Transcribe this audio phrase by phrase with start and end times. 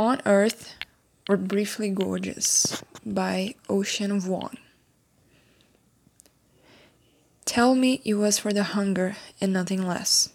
[0.00, 0.76] On Earth,
[1.28, 4.56] we're briefly gorgeous by Ocean Vuong.
[7.44, 10.30] Tell me it was for the hunger and nothing less.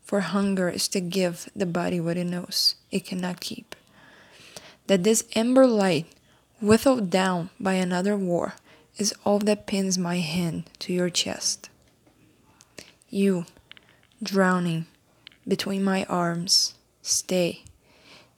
[0.00, 3.76] For hunger is to give the body what it knows it cannot keep.
[4.86, 6.06] That this ember light,
[6.62, 8.54] whittled down by another war,
[8.96, 11.68] is all that pins my hand to your chest.
[13.10, 13.44] You,
[14.22, 14.86] drowning
[15.46, 16.72] between my arms,
[17.02, 17.64] stay.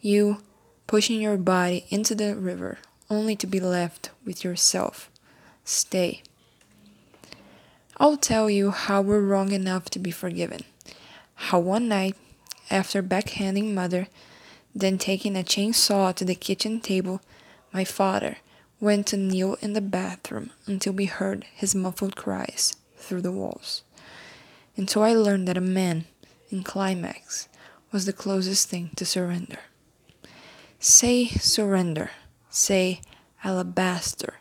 [0.00, 0.42] You,
[0.88, 2.78] pushing your body into the river
[3.08, 5.10] only to be left with yourself.
[5.62, 6.22] Stay.
[7.98, 10.62] I'll tell you how we're wrong enough to be forgiven.
[11.34, 12.16] How one night,
[12.70, 14.08] after backhanding mother,
[14.74, 17.20] then taking a chainsaw to the kitchen table,
[17.72, 18.38] my father
[18.80, 23.82] went to kneel in the bathroom until we heard his muffled cries through the walls.
[24.86, 26.06] So I learned that a man,
[26.50, 27.48] in climax,
[27.90, 29.58] was the closest thing to surrender.
[30.80, 32.10] Say surrender.
[32.50, 33.00] Say
[33.42, 34.34] alabaster,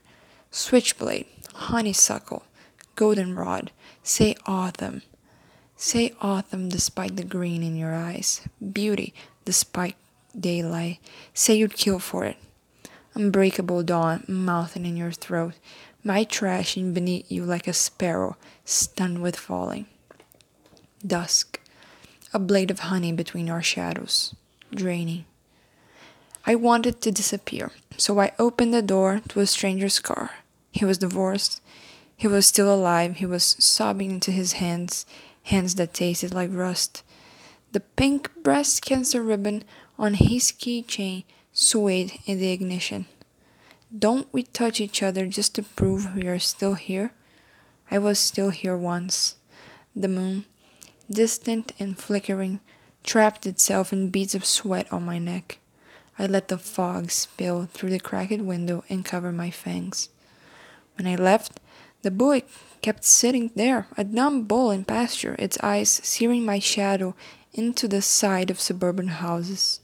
[0.52, 2.44] switchblade, honeysuckle,
[2.95, 3.72] goldenrod.
[4.03, 5.02] Say autumn.
[5.75, 9.14] Say autumn despite the green in your eyes, beauty
[9.45, 9.95] despite
[10.39, 11.00] daylight.
[11.34, 12.38] Say you'd kill for it.
[13.16, 15.56] Unbreakable dawn mouthing in your throat,
[16.03, 19.88] my trashing beneath you like a sparrow stunned with falling.
[21.06, 21.59] Dusk,
[22.31, 24.36] a blade of honey between our shadows,
[24.72, 25.25] draining.
[26.50, 30.31] I wanted to disappear, so I opened the door to a stranger's car.
[30.72, 31.62] He was divorced.
[32.16, 33.17] He was still alive.
[33.17, 35.06] He was sobbing into his hands,
[35.44, 37.03] hands that tasted like rust.
[37.73, 39.66] The pink breast cancer ribbon
[40.00, 43.08] on his keychain swayed in the ignition.
[43.92, 47.12] Don't we touch each other just to prove we are still here?
[47.92, 49.36] I was still here once.
[49.94, 50.45] The moon,
[51.12, 52.62] distant and flickering,
[53.03, 55.59] trapped itself in beads of sweat on my neck.
[56.20, 60.10] I let the fog spill through the cracked window and cover my fangs.
[60.96, 61.59] When I left,
[62.02, 62.48] the Buick
[62.82, 67.16] kept sitting there, a dumb bull in pasture, its eyes searing my shadow
[67.53, 69.80] into the side of suburban houses.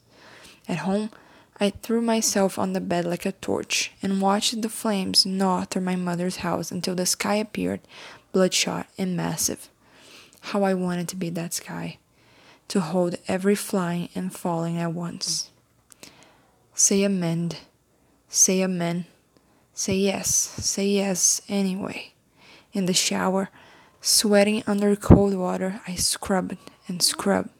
[0.68, 1.12] At home,
[1.59, 5.84] I threw myself on the bed like a torch and watched the flames gnaw through
[5.84, 7.81] my mother's house until the sky appeared
[8.31, 9.69] bloodshot and massive.
[10.41, 12.00] How I wanted to be that sky,
[12.68, 15.52] to hold every flying and falling at once.
[16.83, 17.59] Say amend.
[18.27, 19.05] Say amen.
[19.73, 20.27] Say yes.
[20.27, 22.11] Say yes anyway.
[22.73, 23.47] In the shower,
[24.01, 26.57] sweating under cold water, I scrubbed
[26.89, 27.51] and scrubbed.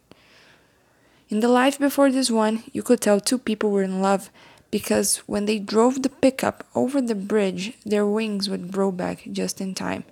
[1.30, 4.30] In the life before this one, you could tell two people were in love
[4.72, 9.62] because when they drove the pickup over the bridge, their wings would grow back just
[9.62, 10.04] in time.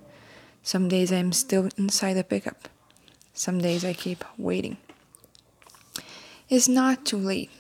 [0.64, 2.70] Some days I am still inside the pickup.
[3.34, 4.78] Some days I keep waiting.
[6.48, 7.52] It's not too late.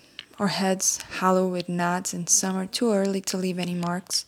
[0.41, 4.25] Our heads hollow with knots, and some are too early to leave any marks.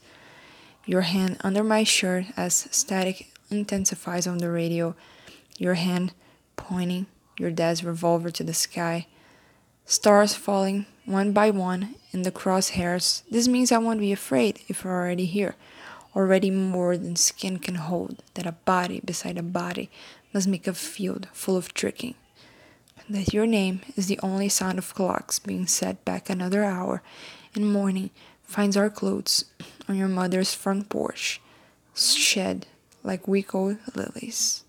[0.85, 4.93] Your hand under my shirt as static intensifies on the radio,
[5.57, 6.13] your hand
[6.55, 7.07] pointing
[7.39, 9.07] your dad's revolver to the sky.
[9.85, 13.23] Stars falling one by one in the crosshairs.
[13.31, 15.55] This means I won't be afraid if we're already here,
[16.15, 19.89] already more than skin can hold, that a body beside a body
[20.31, 22.13] must make a field full of tricking
[23.09, 27.01] that your name is the only sound of clocks being set back another hour,
[27.55, 28.09] and morning
[28.43, 29.45] finds our clothes
[29.87, 31.41] on your mother's front porch,
[31.95, 32.67] shed
[33.03, 34.63] like week old lilies.